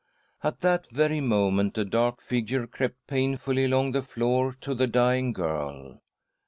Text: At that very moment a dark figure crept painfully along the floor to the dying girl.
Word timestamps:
At 0.43 0.61
that 0.61 0.89
very 0.89 1.19
moment 1.21 1.77
a 1.77 1.85
dark 1.85 2.21
figure 2.23 2.65
crept 2.65 3.05
painfully 3.05 3.65
along 3.65 3.91
the 3.91 4.01
floor 4.01 4.51
to 4.61 4.73
the 4.73 4.87
dying 4.87 5.31
girl. 5.31 6.01